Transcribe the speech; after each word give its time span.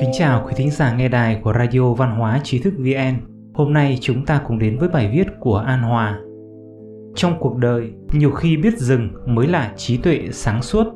Kính 0.00 0.10
chào 0.12 0.44
quý 0.46 0.52
thính 0.56 0.70
giả 0.70 0.96
nghe 0.96 1.08
đài 1.08 1.40
của 1.44 1.52
Radio 1.52 1.92
Văn 1.92 2.10
hóa 2.10 2.40
Trí 2.44 2.58
thức 2.58 2.74
VN. 2.78 3.14
Hôm 3.54 3.72
nay 3.72 3.98
chúng 4.00 4.26
ta 4.26 4.40
cùng 4.46 4.58
đến 4.58 4.78
với 4.78 4.88
bài 4.88 5.10
viết 5.14 5.26
của 5.40 5.56
An 5.56 5.82
Hòa. 5.82 6.20
Trong 7.14 7.32
cuộc 7.40 7.56
đời, 7.56 7.92
nhiều 8.12 8.30
khi 8.30 8.56
biết 8.56 8.78
dừng 8.78 9.10
mới 9.26 9.46
là 9.46 9.72
trí 9.76 9.96
tuệ 9.96 10.28
sáng 10.32 10.62
suốt. 10.62 10.86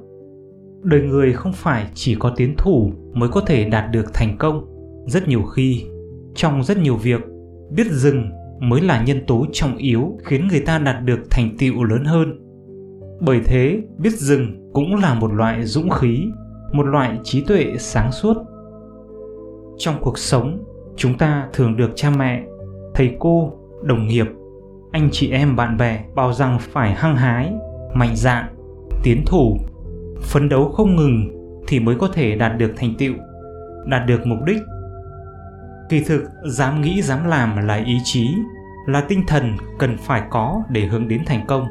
Đời 0.82 1.02
người 1.02 1.32
không 1.32 1.52
phải 1.52 1.86
chỉ 1.94 2.14
có 2.14 2.32
tiến 2.36 2.54
thủ 2.58 2.92
mới 3.14 3.28
có 3.28 3.40
thể 3.40 3.64
đạt 3.64 3.90
được 3.92 4.14
thành 4.14 4.36
công. 4.38 4.64
Rất 5.06 5.28
nhiều 5.28 5.42
khi, 5.42 5.84
trong 6.34 6.64
rất 6.64 6.78
nhiều 6.78 6.96
việc, 6.96 7.20
biết 7.70 7.86
dừng 7.90 8.30
mới 8.60 8.80
là 8.80 9.04
nhân 9.04 9.26
tố 9.26 9.46
trọng 9.52 9.76
yếu 9.76 10.18
khiến 10.24 10.48
người 10.48 10.60
ta 10.60 10.78
đạt 10.78 11.04
được 11.04 11.20
thành 11.30 11.56
tựu 11.58 11.84
lớn 11.84 12.04
hơn. 12.04 12.40
Bởi 13.20 13.40
thế, 13.44 13.80
biết 13.98 14.12
dừng 14.12 14.70
cũng 14.72 14.94
là 14.94 15.14
một 15.14 15.32
loại 15.32 15.64
dũng 15.64 15.90
khí, 15.90 16.26
một 16.72 16.86
loại 16.86 17.18
trí 17.24 17.40
tuệ 17.40 17.74
sáng 17.78 18.12
suốt. 18.12 18.36
Trong 19.78 19.94
cuộc 20.00 20.18
sống, 20.18 20.64
chúng 20.96 21.18
ta 21.18 21.48
thường 21.52 21.76
được 21.76 21.90
cha 21.94 22.10
mẹ, 22.10 22.42
thầy 22.94 23.16
cô, 23.18 23.52
đồng 23.82 24.06
nghiệp, 24.06 24.26
anh 24.92 25.08
chị 25.12 25.30
em 25.30 25.56
bạn 25.56 25.76
bè 25.76 26.04
bảo 26.14 26.32
rằng 26.32 26.58
phải 26.60 26.94
hăng 26.94 27.16
hái, 27.16 27.52
mạnh 27.94 28.16
dạn, 28.16 28.44
tiến 29.02 29.22
thủ, 29.26 29.56
phấn 30.20 30.48
đấu 30.48 30.68
không 30.68 30.96
ngừng 30.96 31.30
thì 31.68 31.80
mới 31.80 31.94
có 31.94 32.08
thể 32.12 32.34
đạt 32.34 32.58
được 32.58 32.72
thành 32.76 32.94
tựu, 32.98 33.14
đạt 33.86 34.06
được 34.06 34.26
mục 34.26 34.38
đích. 34.46 34.62
Kỳ 35.88 36.00
thực, 36.00 36.22
dám 36.44 36.80
nghĩ, 36.80 37.02
dám 37.02 37.24
làm 37.24 37.66
là 37.66 37.74
ý 37.74 37.98
chí, 38.04 38.28
là 38.86 39.00
tinh 39.00 39.22
thần 39.26 39.56
cần 39.78 39.96
phải 39.98 40.22
có 40.30 40.62
để 40.68 40.80
hướng 40.80 41.08
đến 41.08 41.22
thành 41.26 41.46
công. 41.46 41.66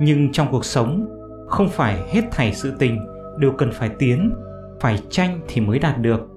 Nhưng 0.00 0.32
trong 0.32 0.46
cuộc 0.50 0.64
sống, 0.64 1.06
không 1.48 1.68
phải 1.68 1.98
hết 2.08 2.22
thảy 2.30 2.54
sự 2.54 2.72
tình 2.78 3.06
đều 3.38 3.52
cần 3.52 3.70
phải 3.72 3.88
tiến, 3.88 4.32
phải 4.80 4.98
tranh 5.10 5.40
thì 5.48 5.60
mới 5.60 5.78
đạt 5.78 5.98
được. 5.98 6.28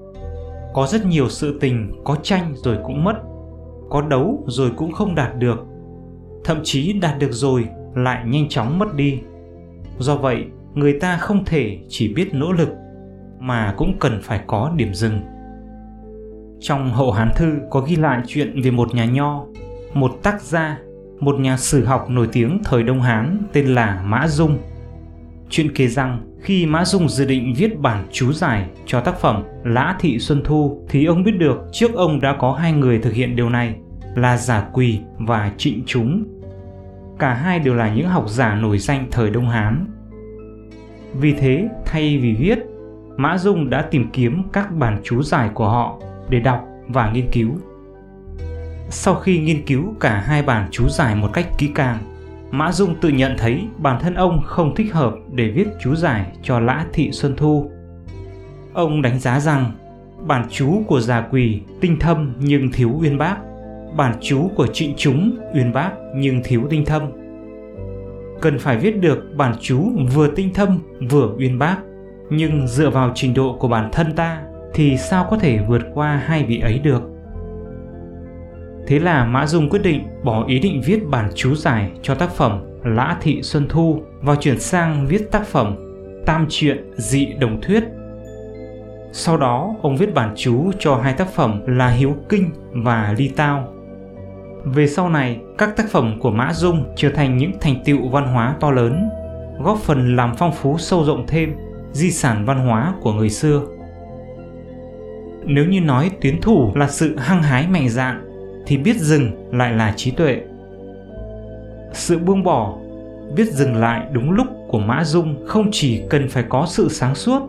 Có 0.74 0.88
rất 0.88 1.06
nhiều 1.06 1.30
sự 1.30 1.58
tình 1.60 1.92
có 2.04 2.16
tranh 2.24 2.54
rồi 2.56 2.78
cũng 2.84 3.04
mất, 3.04 3.16
có 3.90 4.02
đấu 4.02 4.44
rồi 4.48 4.72
cũng 4.76 4.92
không 4.92 5.16
đạt 5.16 5.38
được. 5.38 5.66
Thậm 6.44 6.60
chí 6.64 6.94
đạt 6.94 7.20
được 7.20 7.32
rồi 7.32 7.66
lại 7.96 8.24
nhanh 8.28 8.50
chóng 8.50 8.80
mất 8.80 8.96
đi. 8.96 9.20
Do 10.00 10.16
vậy, 10.16 10.46
người 10.74 11.00
ta 11.00 11.18
không 11.18 11.46
thể 11.46 11.80
chỉ 11.90 12.14
biết 12.14 12.34
nỗ 12.34 12.52
lực 12.52 12.70
mà 13.40 13.74
cũng 13.78 13.98
cần 14.00 14.20
phải 14.22 14.42
có 14.48 14.72
điểm 14.76 14.94
dừng. 14.94 15.20
Trong 16.60 16.94
hậu 16.94 17.12
hán 17.12 17.30
thư 17.36 17.54
có 17.70 17.80
ghi 17.80 17.96
lại 17.96 18.22
chuyện 18.28 18.62
về 18.62 18.72
một 18.72 18.96
nhà 18.96 19.06
nho, 19.06 19.46
một 19.94 20.12
tác 20.24 20.42
gia, 20.42 20.78
một 21.20 21.40
nhà 21.40 21.58
sử 21.58 21.86
học 21.86 22.10
nổi 22.10 22.28
tiếng 22.32 22.62
thời 22.64 22.84
đông 22.84 23.02
hán 23.02 23.42
tên 23.54 23.66
là 23.68 24.04
mã 24.06 24.28
dung. 24.28 24.58
Chuyện 25.50 25.72
kể 25.76 25.88
rằng 25.88 26.33
khi 26.44 26.66
Mã 26.66 26.86
Dung 26.86 27.10
dự 27.10 27.26
định 27.26 27.54
viết 27.58 27.80
bản 27.80 28.08
chú 28.12 28.34
giải 28.34 28.70
cho 28.86 29.02
tác 29.02 29.20
phẩm 29.20 29.44
Lã 29.64 29.96
Thị 30.00 30.20
Xuân 30.20 30.42
Thu 30.46 30.86
thì 30.90 31.06
ông 31.06 31.24
biết 31.24 31.32
được 31.32 31.58
trước 31.72 31.94
ông 31.94 32.22
đã 32.22 32.36
có 32.40 32.54
hai 32.54 32.74
người 32.74 33.00
thực 33.00 33.14
hiện 33.14 33.36
điều 33.36 33.50
này 33.50 33.76
là 34.16 34.38
Giả 34.38 34.68
Quỳ 34.74 35.00
và 35.18 35.52
Trịnh 35.58 35.84
Chúng. 35.86 36.24
Cả 37.20 37.34
hai 37.34 37.60
đều 37.60 37.74
là 37.74 37.94
những 37.94 38.08
học 38.08 38.30
giả 38.30 38.56
nổi 38.56 38.78
danh 38.78 39.08
thời 39.12 39.30
Đông 39.30 39.50
Hán. 39.50 39.86
Vì 41.14 41.34
thế, 41.34 41.70
thay 41.86 42.18
vì 42.18 42.34
viết, 42.34 42.60
Mã 43.18 43.38
Dung 43.38 43.70
đã 43.70 43.82
tìm 43.82 44.10
kiếm 44.14 44.44
các 44.54 44.72
bản 44.72 45.02
chú 45.04 45.24
giải 45.24 45.50
của 45.54 45.70
họ 45.70 46.00
để 46.30 46.40
đọc 46.40 46.68
và 46.88 47.12
nghiên 47.12 47.30
cứu. 47.32 47.50
Sau 48.90 49.16
khi 49.16 49.40
nghiên 49.40 49.66
cứu 49.66 49.94
cả 50.00 50.24
hai 50.26 50.44
bản 50.44 50.68
chú 50.72 50.90
giải 50.90 51.16
một 51.16 51.34
cách 51.34 51.48
kỹ 51.58 51.70
càng, 51.76 51.98
Mã 52.54 52.72
Dung 52.72 52.96
tự 53.02 53.10
nhận 53.10 53.36
thấy 53.38 53.68
bản 53.78 54.00
thân 54.02 54.14
ông 54.14 54.42
không 54.46 54.76
thích 54.76 54.94
hợp 54.94 55.14
để 55.32 55.50
viết 55.50 55.68
chú 55.82 55.96
giải 55.96 56.26
cho 56.44 56.60
Lã 56.60 56.86
Thị 56.94 57.12
Xuân 57.12 57.34
Thu. 57.38 57.72
Ông 58.74 59.02
đánh 59.02 59.20
giá 59.20 59.40
rằng 59.40 59.72
bản 60.28 60.46
chú 60.50 60.84
của 60.88 61.00
Già 61.00 61.22
Quỳ 61.22 61.62
tinh 61.82 62.00
thâm 62.00 62.34
nhưng 62.40 62.72
thiếu 62.72 62.92
uyên 63.02 63.18
bác, 63.18 63.38
bản 63.98 64.16
chú 64.22 64.52
của 64.56 64.68
Trịnh 64.68 64.94
Chúng 64.98 65.38
uyên 65.54 65.74
bác 65.74 65.92
nhưng 66.16 66.42
thiếu 66.44 66.62
tinh 66.70 66.86
thâm. 66.86 67.02
Cần 68.42 68.60
phải 68.60 68.78
viết 68.78 68.98
được 69.02 69.24
bản 69.36 69.56
chú 69.62 69.92
vừa 70.14 70.28
tinh 70.28 70.54
thâm 70.54 70.80
vừa 71.10 71.36
uyên 71.38 71.60
bác, 71.60 71.78
nhưng 72.30 72.68
dựa 72.68 72.90
vào 72.90 73.12
trình 73.16 73.34
độ 73.34 73.58
của 73.60 73.68
bản 73.68 73.90
thân 73.92 74.16
ta 74.16 74.44
thì 74.74 74.98
sao 74.98 75.28
có 75.30 75.38
thể 75.38 75.60
vượt 75.68 75.82
qua 75.94 76.22
hai 76.26 76.44
vị 76.44 76.60
ấy 76.60 76.80
được? 76.80 77.13
Thế 78.88 79.00
là 79.00 79.26
Mã 79.26 79.48
Dung 79.48 79.70
quyết 79.70 79.82
định 79.84 80.08
bỏ 80.24 80.46
ý 80.48 80.60
định 80.60 80.82
viết 80.86 81.00
bản 81.08 81.30
chú 81.36 81.56
giải 81.56 81.92
cho 82.02 82.16
tác 82.16 82.32
phẩm 82.32 82.60
Lã 82.84 83.18
Thị 83.22 83.42
Xuân 83.42 83.68
Thu 83.70 84.02
và 84.22 84.36
chuyển 84.36 84.60
sang 84.60 85.08
viết 85.08 85.32
tác 85.32 85.48
phẩm 85.48 85.76
Tam 86.26 86.46
truyện 86.50 86.92
dị 86.98 87.26
đồng 87.26 87.62
thuyết. 87.62 87.84
Sau 89.12 89.38
đó, 89.38 89.76
ông 89.82 89.98
viết 89.98 90.14
bản 90.14 90.34
chú 90.36 90.72
cho 90.80 90.96
hai 90.96 91.14
tác 91.14 91.28
phẩm 91.30 91.62
là 91.66 91.90
Hiếu 91.90 92.16
Kinh 92.30 92.50
và 92.72 93.16
Ly 93.18 93.28
Tao. 93.28 93.74
Về 94.66 94.88
sau 94.88 95.10
này, 95.10 95.40
các 95.58 95.76
tác 95.78 95.90
phẩm 95.92 96.20
của 96.20 96.32
Mã 96.32 96.54
Dung 96.54 96.94
trở 96.96 97.10
thành 97.10 97.38
những 97.38 97.52
thành 97.62 97.76
tựu 97.86 98.10
văn 98.10 98.28
hóa 98.28 98.56
to 98.60 98.72
lớn, 98.72 99.10
góp 99.60 99.78
phần 99.78 100.16
làm 100.16 100.36
phong 100.38 100.52
phú 100.52 100.78
sâu 100.78 101.04
rộng 101.04 101.26
thêm 101.28 101.56
di 101.92 102.12
sản 102.12 102.46
văn 102.46 102.60
hóa 102.60 102.94
của 103.02 103.14
người 103.14 103.30
xưa. 103.30 103.62
Nếu 105.46 105.66
như 105.66 105.82
nói 105.82 106.12
tuyến 106.22 106.42
thủ 106.42 106.72
là 106.76 106.88
sự 106.88 107.18
hăng 107.18 107.44
hái 107.44 107.68
mạnh 107.68 107.90
dạn 107.90 108.33
thì 108.66 108.78
biết 108.78 108.98
dừng 108.98 109.32
lại 109.52 109.74
là 109.74 109.94
trí 109.96 110.12
tuệ. 110.12 110.42
Sự 111.94 112.18
buông 112.18 112.44
bỏ, 112.44 112.78
biết 113.36 113.52
dừng 113.52 113.76
lại 113.76 114.08
đúng 114.12 114.32
lúc 114.32 114.48
của 114.68 114.80
mã 114.80 115.04
dung 115.04 115.46
không 115.48 115.70
chỉ 115.72 116.02
cần 116.10 116.30
phải 116.30 116.44
có 116.50 116.66
sự 116.68 116.90
sáng 116.90 117.16
suốt, 117.16 117.42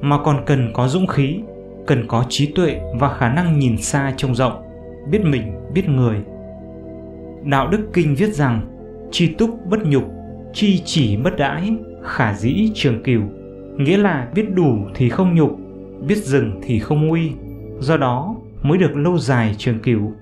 mà 0.00 0.18
còn 0.24 0.42
cần 0.46 0.70
có 0.74 0.88
dũng 0.88 1.06
khí, 1.06 1.40
cần 1.86 2.06
có 2.08 2.24
trí 2.28 2.46
tuệ 2.46 2.80
và 3.00 3.14
khả 3.14 3.28
năng 3.28 3.58
nhìn 3.58 3.76
xa 3.76 4.12
trông 4.16 4.34
rộng, 4.34 4.62
biết 5.10 5.20
mình, 5.24 5.52
biết 5.74 5.88
người. 5.88 6.16
Đạo 7.44 7.68
đức 7.68 7.88
kinh 7.92 8.14
viết 8.14 8.34
rằng, 8.34 8.60
chi 9.10 9.26
túc 9.26 9.66
bất 9.66 9.86
nhục, 9.86 10.04
chi 10.52 10.82
chỉ 10.84 11.16
bất 11.16 11.36
đãi 11.36 11.70
khả 12.02 12.34
dĩ 12.34 12.70
trường 12.74 13.02
cửu. 13.02 13.22
Nghĩa 13.76 13.96
là 13.96 14.28
biết 14.34 14.54
đủ 14.54 14.76
thì 14.94 15.08
không 15.08 15.34
nhục, 15.34 15.50
biết 16.06 16.18
dừng 16.18 16.60
thì 16.62 16.78
không 16.78 17.08
nguy. 17.08 17.30
Do 17.78 17.96
đó 17.96 18.36
mới 18.62 18.78
được 18.78 18.96
lâu 18.96 19.18
dài 19.18 19.54
trường 19.58 19.80
cửu 19.80 20.12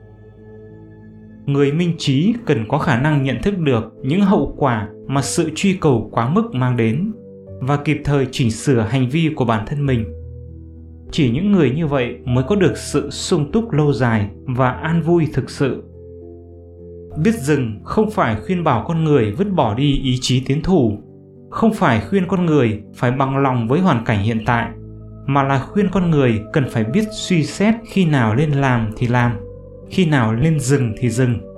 người 1.46 1.72
minh 1.72 1.92
trí 1.98 2.34
cần 2.46 2.64
có 2.68 2.78
khả 2.78 3.00
năng 3.00 3.22
nhận 3.22 3.42
thức 3.42 3.58
được 3.58 3.92
những 4.02 4.20
hậu 4.20 4.54
quả 4.58 4.88
mà 5.06 5.22
sự 5.22 5.50
truy 5.54 5.76
cầu 5.80 6.08
quá 6.12 6.28
mức 6.28 6.54
mang 6.54 6.76
đến 6.76 7.12
và 7.60 7.76
kịp 7.76 8.00
thời 8.04 8.26
chỉnh 8.30 8.50
sửa 8.50 8.80
hành 8.80 9.08
vi 9.08 9.30
của 9.36 9.44
bản 9.44 9.66
thân 9.66 9.86
mình. 9.86 10.04
Chỉ 11.10 11.30
những 11.30 11.52
người 11.52 11.70
như 11.70 11.86
vậy 11.86 12.16
mới 12.24 12.44
có 12.48 12.56
được 12.56 12.76
sự 12.76 13.10
sung 13.10 13.52
túc 13.52 13.72
lâu 13.72 13.92
dài 13.92 14.28
và 14.44 14.70
an 14.70 15.02
vui 15.02 15.28
thực 15.32 15.50
sự. 15.50 15.82
Biết 17.24 17.34
dừng 17.34 17.80
không 17.84 18.10
phải 18.10 18.36
khuyên 18.46 18.64
bảo 18.64 18.84
con 18.88 19.04
người 19.04 19.32
vứt 19.32 19.50
bỏ 19.50 19.74
đi 19.74 20.00
ý 20.02 20.18
chí 20.20 20.42
tiến 20.46 20.62
thủ, 20.62 20.98
không 21.50 21.74
phải 21.74 22.00
khuyên 22.00 22.28
con 22.28 22.46
người 22.46 22.82
phải 22.94 23.10
bằng 23.10 23.36
lòng 23.36 23.68
với 23.68 23.80
hoàn 23.80 24.04
cảnh 24.04 24.22
hiện 24.22 24.42
tại, 24.46 24.68
mà 25.26 25.42
là 25.42 25.58
khuyên 25.58 25.88
con 25.92 26.10
người 26.10 26.40
cần 26.52 26.64
phải 26.70 26.84
biết 26.84 27.04
suy 27.12 27.42
xét 27.42 27.74
khi 27.86 28.04
nào 28.04 28.34
nên 28.34 28.50
làm 28.50 28.90
thì 28.96 29.06
làm 29.06 29.32
khi 29.90 30.06
nào 30.06 30.32
lên 30.34 30.60
dừng 30.60 30.92
thì 30.98 31.10
dừng 31.10 31.50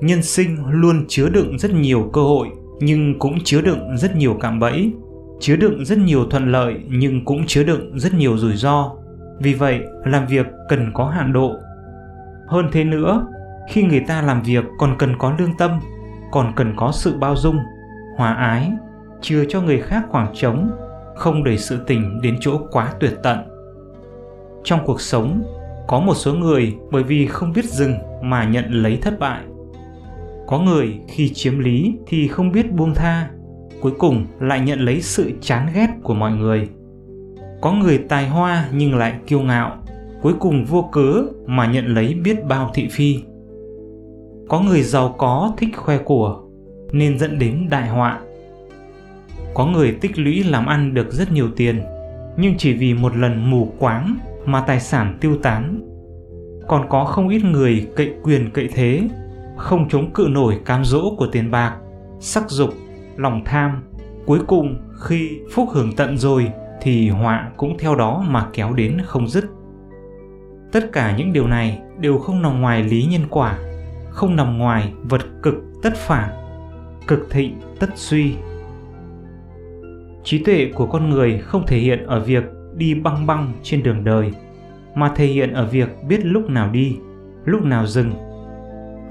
nhân 0.00 0.22
sinh 0.22 0.56
luôn 0.70 1.04
chứa 1.08 1.28
đựng 1.28 1.58
rất 1.58 1.74
nhiều 1.74 2.10
cơ 2.12 2.22
hội, 2.22 2.48
nhưng 2.80 3.18
cũng 3.18 3.38
chứa 3.44 3.60
đựng 3.60 3.96
rất 3.96 4.16
nhiều 4.16 4.36
cạm 4.40 4.60
bẫy, 4.60 4.92
chứa 5.40 5.56
đựng 5.56 5.84
rất 5.84 5.98
nhiều 5.98 6.24
thuận 6.30 6.52
lợi, 6.52 6.74
nhưng 6.88 7.24
cũng 7.24 7.46
chứa 7.46 7.62
đựng 7.62 7.98
rất 7.98 8.14
nhiều 8.14 8.38
rủi 8.38 8.56
ro. 8.56 8.92
Vì 9.38 9.54
vậy, 9.54 9.80
làm 10.04 10.26
việc 10.26 10.46
cần 10.68 10.90
có 10.94 11.04
hạn 11.04 11.32
độ. 11.32 11.54
Hơn 12.48 12.68
thế 12.72 12.84
nữa, 12.84 13.26
khi 13.70 13.82
người 13.82 14.00
ta 14.00 14.22
làm 14.22 14.42
việc 14.42 14.64
còn 14.78 14.94
cần 14.98 15.18
có 15.18 15.34
lương 15.38 15.56
tâm, 15.58 15.70
còn 16.32 16.52
cần 16.56 16.72
có 16.76 16.92
sự 16.92 17.16
bao 17.18 17.36
dung, 17.36 17.58
hòa 18.16 18.34
ái, 18.34 18.72
chừa 19.20 19.44
cho 19.48 19.60
người 19.60 19.80
khác 19.80 20.02
khoảng 20.08 20.32
trống, 20.34 20.70
không 21.16 21.44
đẩy 21.44 21.58
sự 21.58 21.78
tình 21.86 22.20
đến 22.22 22.36
chỗ 22.40 22.58
quá 22.70 22.92
tuyệt 23.00 23.12
tận. 23.22 23.38
Trong 24.64 24.80
cuộc 24.84 25.00
sống 25.00 25.42
có 25.88 26.00
một 26.00 26.14
số 26.14 26.34
người 26.34 26.74
bởi 26.90 27.02
vì 27.02 27.26
không 27.26 27.52
biết 27.52 27.64
dừng 27.64 27.94
mà 28.22 28.44
nhận 28.44 28.64
lấy 28.70 28.96
thất 28.96 29.18
bại. 29.18 29.40
Có 30.46 30.58
người 30.58 30.98
khi 31.08 31.28
chiếm 31.28 31.58
lý 31.58 31.94
thì 32.06 32.28
không 32.28 32.52
biết 32.52 32.72
buông 32.72 32.94
tha, 32.94 33.30
cuối 33.80 33.92
cùng 33.98 34.26
lại 34.40 34.60
nhận 34.60 34.80
lấy 34.80 35.02
sự 35.02 35.30
chán 35.40 35.68
ghét 35.74 35.88
của 36.02 36.14
mọi 36.14 36.32
người. 36.32 36.68
Có 37.60 37.72
người 37.72 37.98
tài 37.98 38.28
hoa 38.28 38.68
nhưng 38.72 38.94
lại 38.94 39.14
kiêu 39.26 39.40
ngạo, 39.40 39.76
cuối 40.22 40.34
cùng 40.40 40.64
vô 40.64 40.88
cớ 40.92 41.22
mà 41.46 41.66
nhận 41.66 41.86
lấy 41.86 42.14
biết 42.14 42.44
bao 42.44 42.70
thị 42.74 42.88
phi. 42.90 43.18
Có 44.48 44.60
người 44.60 44.82
giàu 44.82 45.14
có 45.18 45.52
thích 45.58 45.76
khoe 45.76 45.98
của, 45.98 46.42
nên 46.92 47.18
dẫn 47.18 47.38
đến 47.38 47.66
đại 47.70 47.88
họa. 47.88 48.20
Có 49.54 49.66
người 49.66 49.92
tích 50.00 50.18
lũy 50.18 50.42
làm 50.44 50.66
ăn 50.66 50.94
được 50.94 51.12
rất 51.12 51.32
nhiều 51.32 51.48
tiền, 51.56 51.80
nhưng 52.36 52.54
chỉ 52.58 52.72
vì 52.72 52.94
một 52.94 53.16
lần 53.16 53.50
mù 53.50 53.72
quáng 53.78 54.16
mà 54.48 54.60
tài 54.60 54.80
sản 54.80 55.18
tiêu 55.20 55.36
tán. 55.42 55.80
Còn 56.68 56.88
có 56.88 57.04
không 57.04 57.28
ít 57.28 57.44
người 57.44 57.86
cậy 57.96 58.14
quyền 58.22 58.50
cậy 58.50 58.68
thế, 58.74 59.08
không 59.56 59.88
chống 59.88 60.12
cự 60.12 60.26
nổi 60.30 60.60
cám 60.64 60.84
dỗ 60.84 61.14
của 61.18 61.26
tiền 61.32 61.50
bạc, 61.50 61.76
sắc 62.20 62.50
dục, 62.50 62.70
lòng 63.16 63.42
tham. 63.44 63.82
Cuối 64.26 64.40
cùng, 64.46 64.76
khi 65.00 65.40
phúc 65.52 65.68
hưởng 65.72 65.92
tận 65.96 66.18
rồi, 66.18 66.50
thì 66.80 67.08
họa 67.08 67.50
cũng 67.56 67.78
theo 67.78 67.94
đó 67.94 68.24
mà 68.28 68.46
kéo 68.52 68.72
đến 68.72 68.98
không 69.04 69.28
dứt. 69.28 69.44
Tất 70.72 70.92
cả 70.92 71.16
những 71.16 71.32
điều 71.32 71.46
này 71.46 71.78
đều 72.00 72.18
không 72.18 72.42
nằm 72.42 72.60
ngoài 72.60 72.82
lý 72.82 73.06
nhân 73.10 73.26
quả, 73.30 73.58
không 74.10 74.36
nằm 74.36 74.58
ngoài 74.58 74.92
vật 75.02 75.22
cực 75.42 75.54
tất 75.82 75.96
phản, 75.96 76.30
cực 77.06 77.30
thịnh 77.30 77.60
tất 77.78 77.90
suy. 77.94 78.34
Trí 80.24 80.44
tuệ 80.44 80.70
của 80.74 80.86
con 80.86 81.10
người 81.10 81.38
không 81.38 81.66
thể 81.66 81.78
hiện 81.78 82.06
ở 82.06 82.20
việc 82.20 82.44
đi 82.78 82.94
băng 82.94 83.26
băng 83.26 83.52
trên 83.62 83.82
đường 83.82 84.04
đời, 84.04 84.32
mà 84.94 85.12
thể 85.16 85.26
hiện 85.26 85.52
ở 85.52 85.66
việc 85.66 85.88
biết 86.08 86.20
lúc 86.24 86.50
nào 86.50 86.70
đi, 86.70 86.96
lúc 87.44 87.62
nào 87.62 87.86
dừng. 87.86 88.10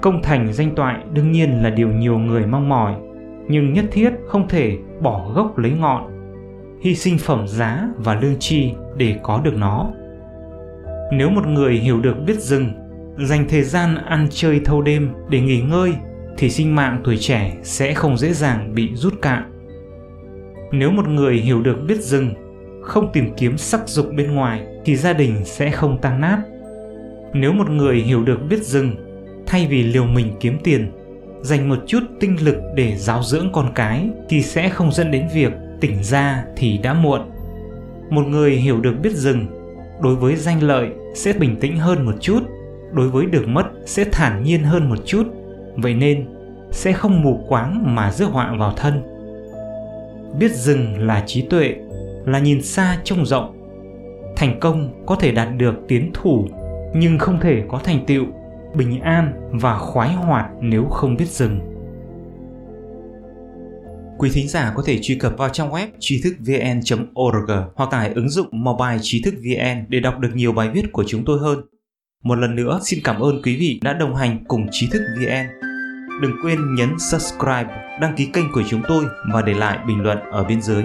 Công 0.02 0.22
thành 0.22 0.52
danh 0.52 0.74
toại 0.74 0.96
đương 1.12 1.32
nhiên 1.32 1.62
là 1.62 1.70
điều 1.70 1.88
nhiều 1.88 2.18
người 2.18 2.46
mong 2.46 2.68
mỏi, 2.68 2.94
nhưng 3.48 3.72
nhất 3.72 3.84
thiết 3.92 4.10
không 4.26 4.48
thể 4.48 4.78
bỏ 5.00 5.30
gốc 5.34 5.58
lấy 5.58 5.70
ngọn. 5.70 6.04
Hy 6.80 6.94
sinh 6.94 7.18
phẩm 7.18 7.48
giá 7.48 7.88
và 7.96 8.14
lương 8.14 8.36
chi 8.38 8.72
để 8.96 9.16
có 9.22 9.40
được 9.44 9.56
nó. 9.56 9.90
Nếu 11.12 11.30
một 11.30 11.46
người 11.46 11.74
hiểu 11.74 12.00
được 12.00 12.16
biết 12.26 12.40
dừng, 12.40 12.70
dành 13.18 13.44
thời 13.48 13.62
gian 13.62 13.94
ăn 13.94 14.26
chơi 14.30 14.60
thâu 14.64 14.82
đêm 14.82 15.10
để 15.28 15.40
nghỉ 15.40 15.60
ngơi, 15.60 15.94
thì 16.38 16.50
sinh 16.50 16.74
mạng 16.74 17.00
tuổi 17.04 17.16
trẻ 17.16 17.56
sẽ 17.62 17.94
không 17.94 18.16
dễ 18.16 18.32
dàng 18.32 18.74
bị 18.74 18.94
rút 18.94 19.22
cạn. 19.22 19.52
Nếu 20.72 20.90
một 20.90 21.08
người 21.08 21.34
hiểu 21.34 21.62
được 21.62 21.76
biết 21.88 22.00
dừng 22.00 22.34
không 22.82 23.12
tìm 23.12 23.34
kiếm 23.36 23.58
sắc 23.58 23.88
dục 23.88 24.06
bên 24.16 24.34
ngoài 24.34 24.66
thì 24.84 24.96
gia 24.96 25.12
đình 25.12 25.44
sẽ 25.44 25.70
không 25.70 25.98
tan 26.02 26.20
nát. 26.20 26.38
Nếu 27.32 27.52
một 27.52 27.70
người 27.70 27.96
hiểu 27.96 28.24
được 28.24 28.38
biết 28.50 28.62
dừng 28.62 28.96
thay 29.46 29.66
vì 29.66 29.82
liều 29.82 30.04
mình 30.04 30.32
kiếm 30.40 30.58
tiền, 30.64 30.92
dành 31.42 31.68
một 31.68 31.78
chút 31.86 32.00
tinh 32.20 32.36
lực 32.44 32.56
để 32.74 32.96
giáo 32.96 33.22
dưỡng 33.22 33.50
con 33.52 33.72
cái 33.74 34.10
thì 34.28 34.42
sẽ 34.42 34.68
không 34.68 34.92
dẫn 34.92 35.10
đến 35.10 35.28
việc 35.34 35.52
tỉnh 35.80 36.02
ra 36.02 36.44
thì 36.56 36.78
đã 36.78 36.94
muộn. 36.94 37.20
Một 38.10 38.26
người 38.26 38.50
hiểu 38.50 38.80
được 38.80 38.94
biết 39.02 39.12
dừng 39.12 39.46
đối 40.02 40.16
với 40.16 40.36
danh 40.36 40.62
lợi 40.62 40.88
sẽ 41.14 41.32
bình 41.32 41.56
tĩnh 41.60 41.76
hơn 41.76 42.06
một 42.06 42.14
chút, 42.20 42.40
đối 42.92 43.08
với 43.08 43.26
được 43.26 43.48
mất 43.48 43.66
sẽ 43.86 44.04
thản 44.12 44.42
nhiên 44.42 44.64
hơn 44.64 44.88
một 44.88 44.98
chút. 45.04 45.26
Vậy 45.76 45.94
nên, 45.94 46.26
sẽ 46.70 46.92
không 46.92 47.22
mù 47.22 47.44
quáng 47.48 47.94
mà 47.94 48.12
rước 48.12 48.30
họa 48.30 48.54
vào 48.58 48.72
thân. 48.76 49.02
Biết 50.38 50.52
dừng 50.52 51.06
là 51.06 51.22
trí 51.26 51.42
tuệ 51.42 51.74
là 52.32 52.38
nhìn 52.38 52.62
xa 52.62 52.98
trông 53.04 53.26
rộng 53.26 53.54
thành 54.36 54.60
công 54.60 55.04
có 55.06 55.14
thể 55.14 55.32
đạt 55.32 55.48
được 55.56 55.74
tiến 55.88 56.10
thủ 56.14 56.48
nhưng 56.94 57.18
không 57.18 57.40
thể 57.40 57.62
có 57.68 57.78
thành 57.78 58.04
tựu 58.06 58.24
bình 58.74 59.00
an 59.00 59.50
và 59.52 59.78
khoái 59.78 60.12
hoạt 60.12 60.46
nếu 60.60 60.84
không 60.84 61.16
biết 61.16 61.28
dừng 61.28 61.60
Quý 64.18 64.30
thính 64.32 64.48
giả 64.48 64.72
có 64.76 64.82
thể 64.86 64.98
truy 65.02 65.14
cập 65.14 65.38
vào 65.38 65.48
trang 65.48 65.70
web 65.70 65.86
trí 65.98 66.22
thức 66.22 66.34
vn.org 66.38 67.50
hoặc 67.74 67.90
tải 67.90 68.12
ứng 68.14 68.28
dụng 68.28 68.46
mobile 68.52 68.98
trí 69.02 69.22
thức 69.22 69.34
vn 69.34 69.84
để 69.88 70.00
đọc 70.00 70.18
được 70.18 70.30
nhiều 70.34 70.52
bài 70.52 70.70
viết 70.70 70.92
của 70.92 71.04
chúng 71.06 71.24
tôi 71.24 71.38
hơn. 71.38 71.60
Một 72.24 72.34
lần 72.34 72.56
nữa 72.56 72.80
xin 72.82 72.98
cảm 73.04 73.20
ơn 73.20 73.42
quý 73.42 73.56
vị 73.56 73.80
đã 73.82 73.92
đồng 73.92 74.14
hành 74.14 74.44
cùng 74.48 74.66
trí 74.70 74.88
thức 74.92 75.02
vn. 75.18 75.46
Đừng 76.22 76.32
quên 76.42 76.74
nhấn 76.74 76.88
subscribe, 76.98 77.98
đăng 78.00 78.16
ký 78.16 78.26
kênh 78.26 78.52
của 78.52 78.62
chúng 78.68 78.82
tôi 78.88 79.04
và 79.32 79.42
để 79.42 79.54
lại 79.54 79.78
bình 79.86 80.02
luận 80.02 80.18
ở 80.32 80.44
bên 80.44 80.62
dưới. 80.62 80.84